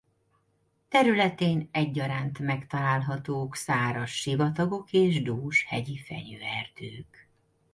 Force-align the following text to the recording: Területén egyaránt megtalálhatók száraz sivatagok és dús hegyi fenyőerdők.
Területén 0.89 1.67
egyaránt 1.71 2.39
megtalálhatók 2.39 3.55
száraz 3.55 4.09
sivatagok 4.09 4.91
és 4.93 5.21
dús 5.21 5.63
hegyi 5.63 5.97
fenyőerdők. 5.97 7.27